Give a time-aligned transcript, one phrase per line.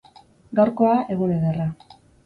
[0.61, 1.73] Gaurkoa, egun ederra.